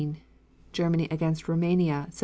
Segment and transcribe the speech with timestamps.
[0.73, 2.19] Germany against Roumania, Sept.